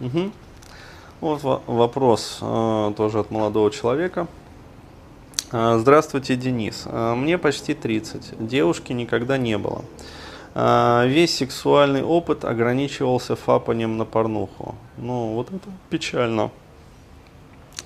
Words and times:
Угу. 0.00 0.30
Вот 1.20 1.42
вопрос 1.66 2.38
э, 2.40 2.92
тоже 2.96 3.18
от 3.18 3.32
молодого 3.32 3.72
человека. 3.72 4.28
Э, 5.50 5.78
здравствуйте, 5.80 6.36
Денис. 6.36 6.84
Э, 6.86 7.14
мне 7.16 7.38
почти 7.38 7.74
30. 7.74 8.46
Девушки 8.46 8.92
никогда 8.92 9.36
не 9.36 9.58
было. 9.58 9.84
Весь 10.54 11.36
сексуальный 11.36 12.02
опыт 12.02 12.44
ограничивался 12.44 13.36
фапанием 13.36 13.96
на 13.96 14.04
порнуху. 14.04 14.74
Ну, 14.96 15.34
вот 15.34 15.48
это 15.52 15.68
печально. 15.88 16.50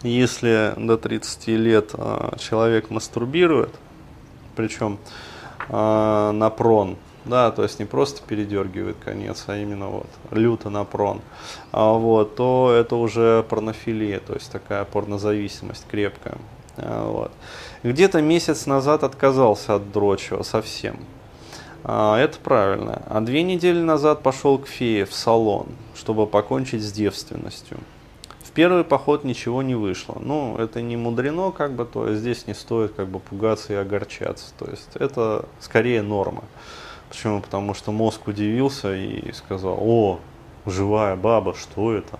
Если 0.03 0.73
до 0.79 0.97
30 0.97 1.49
лет 1.49 1.93
человек 2.39 2.89
мастурбирует, 2.89 3.75
причем 4.57 4.99
на 5.69 6.51
прон, 6.57 6.97
да, 7.25 7.50
то 7.50 7.62
есть 7.62 7.79
не 7.79 7.84
просто 7.84 8.23
передергивает 8.27 8.96
конец, 9.05 9.45
а 9.46 9.57
именно 9.57 9.88
вот 9.88 10.07
люто 10.30 10.70
на 10.70 10.84
прон, 10.84 11.20
а 11.70 11.93
вот, 11.93 12.37
то 12.37 12.73
это 12.75 12.96
уже 12.96 13.45
порнофилия, 13.48 14.20
то 14.20 14.34
есть 14.34 14.51
такая 14.51 14.84
порнозависимость 14.84 15.87
крепкая. 15.91 16.37
А 16.77 17.11
вот. 17.11 17.33
Где-то 17.83 18.23
месяц 18.23 18.66
назад 18.66 19.05
отказался 19.05 19.74
от 19.74 19.92
дрочева 19.92 20.42
совсем. 20.42 20.97
А, 21.84 22.19
это 22.19 22.38
правильно. 22.38 23.02
А 23.06 23.20
две 23.20 23.42
недели 23.42 23.80
назад 23.80 24.23
пошел 24.23 24.59
к 24.59 24.66
фее 24.66 25.05
в 25.05 25.12
салон, 25.12 25.66
чтобы 25.95 26.27
покончить 26.27 26.83
с 26.83 26.92
девственностью. 26.92 27.78
В 28.45 28.52
первый 28.52 28.84
поход 28.84 29.25
ничего 29.25 29.62
не 29.62 29.75
вышло. 29.75 30.19
Ну, 30.20 30.56
это 30.59 30.83
не 30.83 30.97
мудрено, 30.97 31.52
как 31.52 31.73
бы, 31.73 31.84
то 31.84 32.14
здесь 32.14 32.47
не 32.47 32.55
стоит 32.55 32.92
как 32.95 33.09
бы 33.09 33.19
пугаться 33.19 33.73
и 33.73 33.77
огорчаться. 33.77 34.52
То 34.59 34.70
есть 34.70 34.91
это 34.95 35.47
скорее 35.61 36.02
норма. 36.02 36.45
Почему? 37.12 37.43
Потому 37.43 37.75
что 37.75 37.93
мозг 37.93 38.27
удивился 38.27 38.97
и 38.97 39.33
сказал, 39.33 39.77
о, 39.79 40.19
живая 40.65 41.15
баба, 41.15 41.55
что 41.55 41.93
это? 41.93 42.19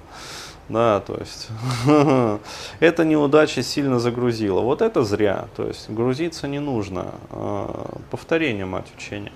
Да, 0.69 1.01
то 1.01 1.17
есть 1.17 1.49
эта 2.81 3.07
неудача 3.07 3.63
сильно 3.63 3.99
загрузила. 3.99 4.61
Вот 4.61 4.83
это 4.83 5.03
зря. 5.03 5.47
То 5.57 5.67
есть 5.67 5.89
грузиться 5.89 6.47
не 6.47 6.59
нужно. 6.59 7.07
А, 7.31 8.01
повторение 8.11 8.67
мать 8.67 8.85
учения. 8.95 9.33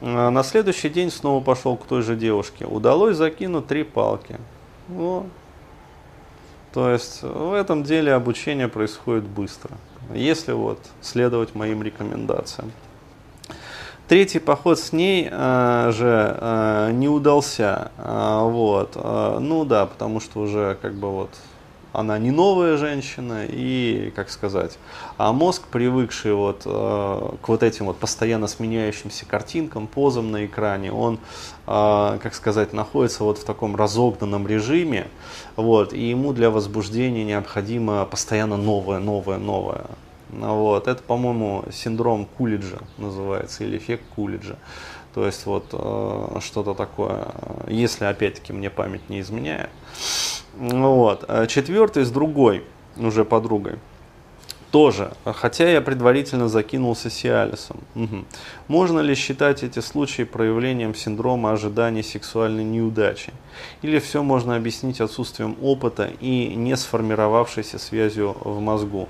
А 0.00 0.30
на 0.30 0.44
следующий 0.44 0.88
день 0.88 1.10
снова 1.10 1.42
пошел 1.42 1.76
к 1.76 1.86
той 1.86 2.02
же 2.02 2.14
девушке. 2.14 2.64
Удалось 2.64 3.16
закинуть 3.16 3.66
три 3.66 3.82
палки. 3.82 4.38
Вот. 4.86 5.26
То 6.72 6.88
есть 6.88 7.22
в 7.22 7.52
этом 7.52 7.82
деле 7.82 8.14
обучение 8.14 8.68
происходит 8.68 9.24
быстро. 9.24 9.72
Если 10.14 10.52
вот 10.52 10.78
следовать 11.00 11.56
моим 11.56 11.82
рекомендациям. 11.82 12.70
Третий 14.06 14.38
поход 14.38 14.78
с 14.78 14.92
ней 14.92 15.28
э, 15.30 15.92
же 15.94 16.36
э, 16.38 16.90
не 16.92 17.08
удался. 17.08 17.90
Э, 17.96 18.40
вот. 18.42 18.92
Э, 18.96 19.38
ну 19.40 19.64
да, 19.64 19.86
потому 19.86 20.20
что 20.20 20.40
уже 20.40 20.76
как 20.82 20.92
бы 20.94 21.10
вот 21.10 21.30
она 21.94 22.18
не 22.18 22.30
новая 22.32 22.76
женщина 22.76 23.46
и, 23.48 24.12
как 24.16 24.28
сказать, 24.28 24.78
а 25.16 25.32
мозг, 25.32 25.62
привыкший 25.70 26.34
вот 26.34 26.62
э, 26.66 27.30
к 27.40 27.48
вот 27.48 27.62
этим 27.62 27.86
вот 27.86 27.96
постоянно 27.96 28.48
сменяющимся 28.48 29.24
картинкам, 29.26 29.86
позам 29.86 30.32
на 30.32 30.44
экране, 30.44 30.92
он, 30.92 31.20
э, 31.66 32.18
как 32.20 32.34
сказать, 32.34 32.72
находится 32.72 33.22
вот 33.22 33.38
в 33.38 33.44
таком 33.44 33.76
разогнанном 33.76 34.46
режиме, 34.46 35.06
вот, 35.54 35.92
и 35.92 36.10
ему 36.10 36.32
для 36.32 36.50
возбуждения 36.50 37.24
необходимо 37.24 38.04
постоянно 38.04 38.56
новое, 38.56 38.98
новое, 38.98 39.38
новое. 39.38 39.86
Вот. 40.40 40.88
Это, 40.88 41.02
по-моему, 41.02 41.64
синдром 41.72 42.26
Кулиджа 42.26 42.78
называется, 42.98 43.64
или 43.64 43.78
эффект 43.78 44.04
Кулиджа. 44.14 44.56
То 45.14 45.26
есть 45.26 45.46
вот 45.46 45.66
э, 45.72 46.38
что-то 46.40 46.74
такое, 46.74 47.28
если 47.68 48.04
опять-таки 48.04 48.52
мне 48.52 48.68
память 48.68 49.08
не 49.08 49.20
изменяет. 49.20 49.70
Вот. 50.56 51.24
А 51.28 51.46
четвертый 51.46 52.04
с 52.04 52.10
другой 52.10 52.64
уже 52.96 53.24
подругой 53.24 53.78
тоже, 54.74 55.12
хотя 55.24 55.70
я 55.70 55.80
предварительно 55.80 56.48
закинулся 56.48 57.08
Сиалисом. 57.08 57.76
Угу. 57.94 58.24
Можно 58.66 58.98
ли 58.98 59.14
считать 59.14 59.62
эти 59.62 59.78
случаи 59.78 60.24
проявлением 60.24 60.96
синдрома 60.96 61.52
ожидания 61.52 62.02
сексуальной 62.02 62.64
неудачи? 62.64 63.32
Или 63.82 64.00
все 64.00 64.24
можно 64.24 64.56
объяснить 64.56 65.00
отсутствием 65.00 65.56
опыта 65.62 66.10
и 66.18 66.56
не 66.56 66.76
сформировавшейся 66.76 67.78
связью 67.78 68.36
в 68.40 68.58
мозгу? 68.58 69.08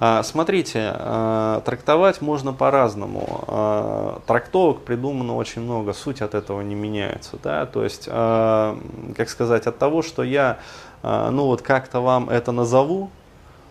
А, 0.00 0.22
смотрите, 0.22 0.92
а, 0.92 1.62
трактовать 1.62 2.20
можно 2.20 2.52
по-разному. 2.52 3.44
А, 3.48 4.20
трактовок 4.26 4.82
придумано 4.82 5.34
очень 5.36 5.62
много, 5.62 5.94
суть 5.94 6.20
от 6.20 6.34
этого 6.34 6.60
не 6.60 6.74
меняется. 6.74 7.38
Да? 7.42 7.64
То 7.64 7.84
есть, 7.84 8.06
а, 8.12 8.78
как 9.16 9.30
сказать, 9.30 9.66
от 9.66 9.78
того, 9.78 10.02
что 10.02 10.22
я 10.22 10.58
а, 11.02 11.30
ну 11.30 11.46
вот 11.46 11.62
как-то 11.62 12.00
вам 12.00 12.28
это 12.28 12.52
назову, 12.52 13.08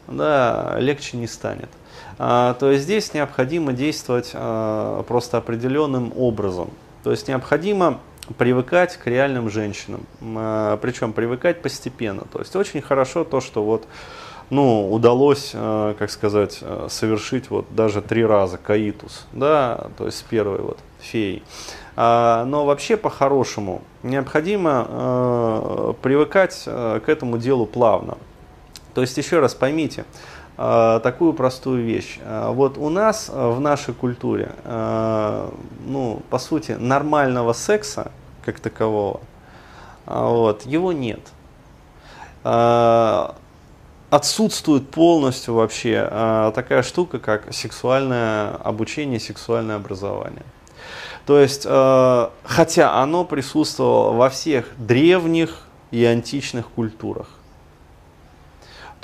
да, 0.08 0.76
легче 0.80 1.18
не 1.18 1.28
станет. 1.28 1.70
А, 2.18 2.54
то 2.56 2.72
есть 2.72 2.84
здесь 2.84 3.14
необходимо 3.14 3.74
действовать 3.74 4.32
а, 4.34 5.04
просто 5.04 5.38
определенным 5.38 6.14
образом. 6.16 6.70
То 7.04 7.12
есть 7.12 7.28
необходимо 7.28 8.00
привыкать 8.38 8.98
к 8.98 9.08
реальным 9.08 9.50
женщинам, 9.50 10.06
а, 10.22 10.78
причем 10.78 11.14
привыкать 11.14 11.62
постепенно. 11.62 12.24
То 12.32 12.40
есть 12.40 12.56
очень 12.56 12.82
хорошо 12.82 13.24
то, 13.24 13.42
что 13.42 13.64
вот 13.64 13.88
ну, 14.50 14.92
удалось, 14.92 15.52
а, 15.54 15.96
как 15.96 16.12
сказать, 16.12 16.60
а, 16.62 16.88
совершить 16.90 17.50
вот 17.50 17.66
даже 17.72 18.02
три 18.02 18.26
раза 18.26 18.58
каитус, 18.58 19.26
да, 19.34 19.88
то 19.98 20.06
есть 20.06 20.20
с 20.20 20.22
первой 20.22 20.60
вот 20.60 20.80
феей. 21.00 21.44
А, 21.96 22.46
но 22.46 22.66
вообще 22.66 22.98
по-хорошему 22.98 23.82
необходимо 24.04 25.96
привыкать 26.02 26.64
к 26.66 27.04
этому 27.08 27.38
делу 27.38 27.66
плавно. 27.66 28.18
То 28.96 29.02
есть, 29.02 29.18
еще 29.18 29.40
раз 29.40 29.54
поймите, 29.54 30.06
э, 30.58 31.02
такую 31.04 31.34
простую 31.34 31.84
вещь. 31.84 32.18
Э, 32.22 32.50
вот 32.52 32.78
у 32.78 32.90
нас 32.90 33.30
э, 33.32 33.50
в 33.50 33.60
нашей 33.60 33.94
культуре, 33.94 34.54
ну, 35.86 36.22
по 36.30 36.40
сути, 36.40 36.72
нормального 36.72 37.52
секса 37.54 38.12
как 38.44 38.60
такового, 38.62 39.20
вот, 40.06 40.66
его 40.66 40.94
нет. 40.94 41.20
Отсутствует 44.10 44.90
полностью 44.90 45.56
вообще 45.56 46.52
такая 46.56 46.84
штука, 46.84 47.20
как 47.20 47.54
сексуальное 47.54 48.56
обучение, 48.56 49.20
сексуальное 49.20 49.76
образование. 49.76 50.46
То 51.26 51.40
есть, 51.40 51.64
хотя 51.64 53.02
оно 53.02 53.26
присутствовало 53.26 54.14
во 54.14 54.30
всех 54.30 54.68
древних 54.78 55.64
и 55.92 56.06
античных 56.06 56.68
культурах. 56.68 57.28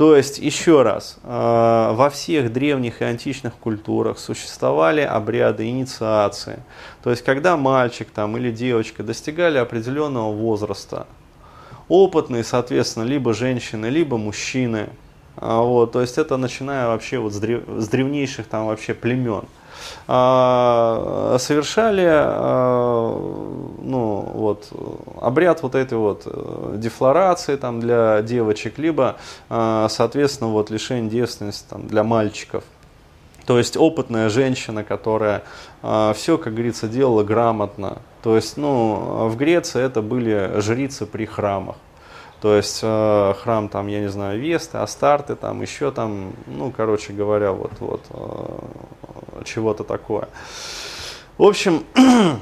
То 0.02 0.16
есть, 0.16 0.40
еще 0.40 0.82
раз, 0.82 1.20
э, 1.22 1.92
во 1.94 2.10
всех 2.10 2.52
древних 2.52 3.04
и 3.04 3.06
античных 3.06 3.54
культурах 3.54 4.18
существовали 4.18 5.02
обряды 5.02 5.70
инициации. 5.70 6.64
То 7.04 7.12
есть, 7.12 7.24
когда 7.24 7.56
мальчик 7.56 8.08
там, 8.10 8.36
или 8.36 8.50
девочка 8.50 9.04
достигали 9.04 9.60
определенного 9.60 10.32
возраста, 10.32 11.06
опытные, 11.88 12.44
соответственно, 12.44 13.04
либо 13.04 13.36
женщины, 13.36 13.86
либо 13.86 14.18
мужчины, 14.18 14.90
вот, 15.42 15.92
то 15.92 16.02
есть 16.02 16.18
это 16.18 16.38
начиная 16.38 16.88
вообще 16.88 17.18
вот 17.18 17.34
с, 17.34 17.40
древ, 17.40 17.64
с 17.68 17.88
древнейших 17.88 18.48
там 18.48 18.68
вообще 18.68 18.94
племен. 18.94 19.46
А, 20.08 21.38
совершали 21.40 22.08
а, 22.08 23.12
ну, 23.82 24.32
вот, 24.34 24.70
обряд 25.20 25.64
вот 25.64 25.76
этой 25.76 25.98
вот 25.98 26.24
э, 26.26 26.74
дефлорации 26.78 27.56
там, 27.56 27.80
для 27.80 28.22
девочек, 28.22 28.78
либо, 28.78 29.18
а, 29.50 29.88
соответственно, 29.90 30.52
вот, 30.52 30.70
лишение 30.70 31.10
девственности 31.10 31.66
там, 31.70 31.88
для 31.88 32.04
мальчиков. 32.04 32.64
То 33.46 33.58
есть 33.58 33.76
опытная 33.76 34.30
женщина, 34.30 34.84
которая 34.84 35.44
э, 35.82 36.14
все, 36.16 36.38
как 36.38 36.54
говорится, 36.54 36.88
делала 36.88 37.24
грамотно. 37.24 37.98
То 38.24 38.36
есть, 38.36 38.58
ну, 38.58 39.28
в 39.30 39.36
Греции 39.36 39.82
это 39.82 40.02
были 40.02 40.60
жрицы 40.62 41.06
при 41.06 41.26
храмах. 41.26 41.76
То 42.42 42.56
есть 42.56 42.80
э, 42.82 43.34
храм 43.40 43.70
там, 43.70 43.86
я 43.86 44.00
не 44.00 44.10
знаю, 44.10 44.42
Весты, 44.42 44.80
Астарты, 44.80 45.36
там 45.36 45.62
еще 45.62 45.92
там, 45.92 46.34
ну, 46.48 46.72
короче 46.72 47.14
говоря, 47.14 47.52
вот, 47.52 47.72
вот 47.80 48.04
э, 48.10 49.44
чего-то 49.46 49.84
такое. 49.84 50.28
В 51.38 51.44
общем, 51.44 51.86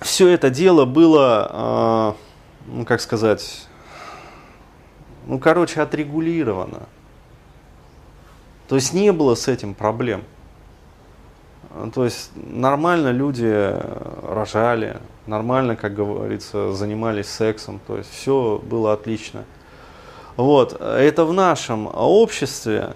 все 0.00 0.28
это 0.28 0.50
дело 0.50 0.84
было, 0.84 2.14
э, 2.68 2.72
ну, 2.72 2.84
как 2.84 3.00
сказать, 3.00 3.66
ну, 5.26 5.38
короче, 5.38 5.80
отрегулировано. 5.80 6.82
То 8.68 8.74
есть 8.74 8.92
не 8.92 9.12
было 9.12 9.34
с 9.34 9.48
этим 9.48 9.72
проблем. 9.72 10.24
То 11.94 12.04
есть 12.04 12.30
нормально 12.34 13.10
люди 13.12 13.74
рожали, 14.26 14.98
нормально, 15.26 15.76
как 15.76 15.94
говорится, 15.94 16.72
занимались 16.72 17.28
сексом, 17.28 17.80
то 17.86 17.96
есть 17.96 18.10
все 18.12 18.60
было 18.62 18.92
отлично. 18.92 19.44
Вот, 20.36 20.80
это 20.80 21.24
в 21.24 21.32
нашем 21.32 21.88
обществе, 21.92 22.94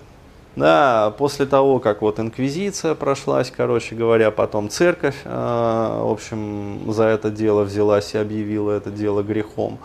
Да, 0.56 1.12
после 1.18 1.44
того, 1.44 1.80
как 1.80 2.00
вот 2.00 2.18
инквизиция 2.18 2.94
прошлась, 2.94 3.52
короче 3.54 3.94
говоря, 3.94 4.30
потом 4.30 4.70
церковь, 4.70 5.16
э, 5.24 6.00
в 6.02 6.10
общем, 6.10 6.90
за 6.92 7.04
это 7.04 7.30
дело 7.30 7.62
взялась 7.64 8.14
и 8.14 8.18
объявила 8.18 8.72
это 8.72 8.90
дело 8.90 9.22
грехом. 9.22 9.78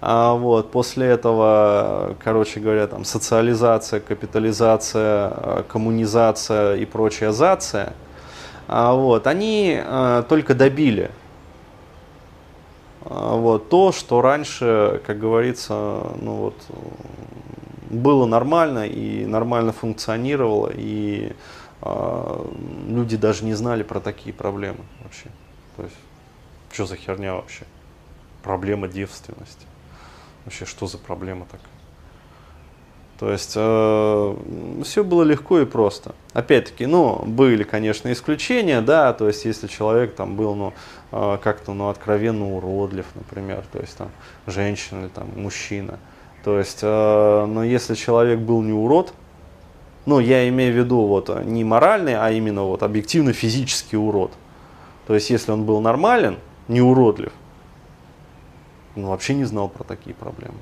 А 0.00 0.32
вот, 0.34 0.70
после 0.70 1.08
этого, 1.08 2.14
короче 2.24 2.58
говоря, 2.60 2.86
там 2.86 3.04
социализация, 3.04 4.00
капитализация, 4.00 5.32
э, 5.36 5.62
коммунизация 5.68 6.76
и 6.76 6.86
прочая 6.86 7.32
зация, 7.32 7.92
вот, 8.68 9.26
они 9.26 9.78
э, 9.78 10.24
только 10.28 10.54
добили 10.54 11.10
а 13.04 13.36
вот, 13.36 13.68
то, 13.68 13.92
что 13.92 14.22
раньше, 14.22 15.02
как 15.06 15.18
говорится, 15.18 15.74
ну 16.20 16.36
вот, 16.36 16.54
было 17.90 18.24
нормально 18.24 18.86
и 18.86 19.26
нормально 19.26 19.72
функционировало, 19.72 20.72
и 20.74 21.32
люди 22.88 23.16
даже 23.18 23.44
не 23.44 23.52
знали 23.52 23.82
про 23.82 24.00
такие 24.00 24.32
проблемы 24.32 24.80
вообще. 25.02 25.26
То 25.76 25.82
есть, 25.82 25.96
что 26.72 26.86
за 26.86 26.96
херня 26.96 27.34
вообще? 27.34 27.64
Проблема 28.42 28.88
девственности. 28.88 29.66
Вообще, 30.46 30.64
что 30.64 30.86
за 30.86 30.96
проблема 30.96 31.44
такая? 31.44 31.68
То 33.18 33.30
есть 33.30 33.52
э, 33.54 34.36
все 34.82 35.04
было 35.04 35.22
легко 35.22 35.60
и 35.60 35.64
просто. 35.64 36.14
Опять-таки, 36.32 36.86
ну, 36.86 37.22
были, 37.24 37.62
конечно, 37.62 38.12
исключения, 38.12 38.80
да, 38.80 39.12
то 39.12 39.28
есть 39.28 39.44
если 39.44 39.68
человек 39.68 40.16
там 40.16 40.34
был, 40.34 40.54
ну, 40.56 40.72
э, 41.12 41.38
как-то, 41.42 41.74
ну, 41.74 41.90
откровенно 41.90 42.56
уродлив, 42.56 43.06
например, 43.14 43.62
то 43.72 43.78
есть 43.78 43.96
там 43.96 44.10
женщина 44.48 45.02
или 45.02 45.08
там 45.08 45.28
мужчина, 45.36 46.00
то 46.42 46.58
есть, 46.58 46.80
э, 46.82 47.46
но 47.46 47.62
если 47.62 47.94
человек 47.94 48.40
был 48.40 48.62
не 48.62 48.72
урод, 48.72 49.14
ну, 50.06 50.18
я 50.18 50.48
имею 50.48 50.74
в 50.74 50.76
виду 50.76 51.06
вот 51.06 51.44
не 51.44 51.62
моральный, 51.62 52.16
а 52.16 52.30
именно 52.30 52.64
вот 52.64 52.82
объективно 52.82 53.32
физический 53.32 53.96
урод. 53.96 54.32
То 55.06 55.14
есть, 55.14 55.30
если 55.30 55.52
он 55.52 55.64
был 55.64 55.80
нормален, 55.80 56.36
не 56.68 56.82
уродлив, 56.82 57.32
он 58.96 59.06
вообще 59.06 59.34
не 59.34 59.44
знал 59.44 59.68
про 59.68 59.84
такие 59.84 60.14
проблемы. 60.14 60.58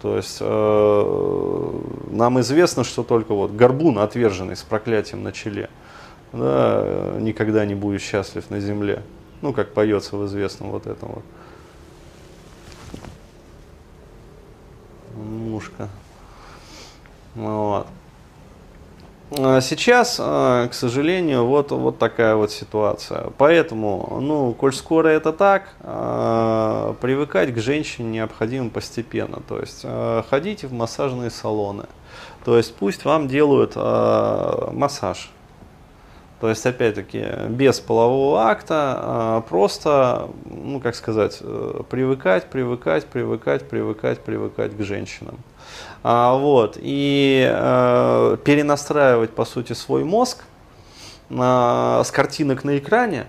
То 0.00 0.16
есть 0.16 0.38
э, 0.40 1.80
нам 2.10 2.40
известно, 2.40 2.84
что 2.84 3.02
только 3.02 3.34
вот 3.34 3.52
горбун, 3.52 3.98
отверженный 3.98 4.56
с 4.56 4.62
проклятием 4.62 5.24
на 5.24 5.32
челе, 5.32 5.70
да, 6.32 7.16
никогда 7.18 7.64
не 7.66 7.74
будет 7.74 8.00
счастлив 8.00 8.48
на 8.50 8.60
земле. 8.60 9.02
Ну, 9.42 9.52
как 9.52 9.72
поется 9.72 10.16
в 10.16 10.26
известном 10.26 10.70
вот 10.70 10.86
этом 10.86 11.08
вот. 11.08 11.24
Мушка. 15.16 15.88
Вот. 17.34 17.86
А 19.30 19.60
сейчас, 19.60 20.16
а, 20.18 20.68
к 20.68 20.74
сожалению, 20.74 21.44
вот, 21.44 21.70
вот 21.70 21.98
такая 21.98 22.34
вот 22.34 22.50
ситуация. 22.50 23.30
Поэтому, 23.36 24.18
ну, 24.22 24.54
коль 24.54 24.72
скоро 24.72 25.08
это 25.08 25.32
так, 25.32 25.74
а, 25.80 26.94
привыкать 27.00 27.52
к 27.52 27.58
женщине 27.58 28.08
необходимо 28.08 28.70
постепенно. 28.70 29.40
То 29.46 29.60
есть 29.60 29.84
ходите 30.30 30.66
в 30.66 30.72
массажные 30.72 31.30
салоны. 31.30 31.84
То 32.44 32.56
есть 32.56 32.74
пусть 32.74 33.04
вам 33.04 33.28
делают 33.28 33.76
массаж. 33.76 35.30
То 36.40 36.48
есть, 36.48 36.64
опять-таки, 36.64 37.24
без 37.48 37.80
полового 37.80 38.42
акта, 38.42 39.44
просто, 39.48 40.28
ну, 40.44 40.80
как 40.80 40.94
сказать, 40.94 41.38
э, 41.40 41.82
привыкать, 41.90 42.44
привыкать, 42.44 43.06
привыкать, 43.06 43.68
привыкать, 43.68 44.20
привыкать 44.20 44.76
к 44.76 44.82
женщинам. 44.82 45.38
А, 46.02 46.36
вот, 46.36 46.78
и 46.80 47.44
э, 47.50 48.36
перенастраивать, 48.44 49.30
по 49.30 49.44
сути, 49.44 49.72
свой 49.72 50.04
мозг 50.04 50.44
э, 51.30 52.02
с 52.04 52.10
картинок 52.12 52.62
на 52.62 52.78
экране 52.78 53.26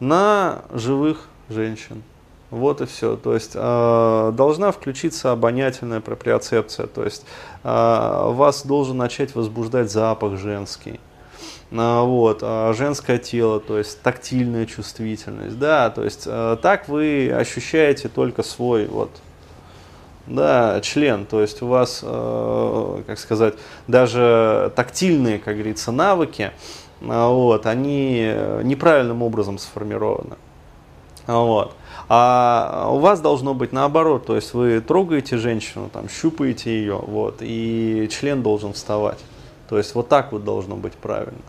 на 0.00 0.62
живых 0.72 1.28
женщин. 1.48 2.02
Вот 2.50 2.80
и 2.80 2.86
все. 2.86 3.16
То 3.16 3.34
есть 3.34 3.52
э, 3.54 4.32
должна 4.34 4.72
включиться 4.72 5.32
обонятельная 5.32 6.00
проприоцепция. 6.00 6.86
То 6.86 7.04
есть 7.04 7.24
э, 7.62 7.68
вас 8.32 8.64
должен 8.64 8.96
начать 8.96 9.34
возбуждать 9.34 9.90
запах 9.90 10.38
женский. 10.38 11.00
Э, 11.70 12.02
вот, 12.02 12.38
э, 12.42 12.72
женское 12.76 13.18
тело, 13.18 13.60
то 13.60 13.78
есть 13.78 14.00
тактильная 14.02 14.66
чувствительность, 14.66 15.58
да, 15.58 15.90
то 15.90 16.02
есть 16.02 16.24
э, 16.26 16.56
так 16.62 16.88
вы 16.88 17.30
ощущаете 17.30 18.08
только 18.08 18.42
свой 18.42 18.86
вот 18.86 19.10
да, 20.26 20.80
член. 20.82 21.24
То 21.24 21.40
есть 21.40 21.62
у 21.62 21.68
вас, 21.68 22.00
как 22.00 23.18
сказать, 23.18 23.54
даже 23.86 24.70
тактильные, 24.76 25.38
как 25.38 25.54
говорится, 25.54 25.90
навыки, 25.90 26.50
вот, 27.00 27.64
они 27.64 28.34
неправильным 28.62 29.22
образом 29.22 29.56
сформированы. 29.56 30.36
Вот. 31.26 31.74
А 32.10 32.90
у 32.90 32.98
вас 32.98 33.22
должно 33.22 33.54
быть 33.54 33.72
наоборот, 33.72 34.26
то 34.26 34.36
есть 34.36 34.52
вы 34.52 34.82
трогаете 34.82 35.38
женщину, 35.38 35.88
там, 35.90 36.10
щупаете 36.10 36.78
ее, 36.78 36.96
вот, 36.96 37.36
и 37.40 38.06
член 38.12 38.42
должен 38.42 38.74
вставать. 38.74 39.18
То 39.68 39.78
есть 39.78 39.94
вот 39.94 40.08
так 40.08 40.32
вот 40.32 40.44
должно 40.44 40.76
быть 40.76 40.94
правильно. 40.94 41.42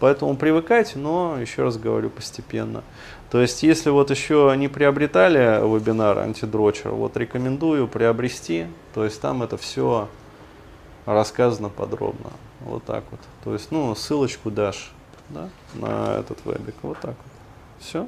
Поэтому 0.00 0.36
привыкайте, 0.36 0.98
но, 0.98 1.38
еще 1.40 1.62
раз 1.62 1.78
говорю, 1.78 2.10
постепенно. 2.10 2.82
То 3.30 3.40
есть, 3.40 3.62
если 3.62 3.90
вот 3.90 4.10
еще 4.10 4.52
не 4.56 4.68
приобретали 4.68 5.60
вебинар 5.62 6.18
антидрочер, 6.18 6.90
вот 6.90 7.16
рекомендую 7.16 7.88
приобрести. 7.88 8.66
То 8.92 9.04
есть, 9.04 9.20
там 9.20 9.42
это 9.42 9.56
все 9.56 10.08
рассказано 11.06 11.68
подробно. 11.68 12.30
Вот 12.60 12.84
так 12.84 13.04
вот. 13.10 13.20
То 13.44 13.52
есть, 13.52 13.70
ну, 13.70 13.94
ссылочку 13.94 14.50
дашь 14.50 14.92
да, 15.30 15.48
на 15.74 16.18
этот 16.18 16.44
вебик. 16.44 16.74
Вот 16.82 16.98
так 16.98 17.14
вот. 17.16 17.32
Все. 17.80 18.06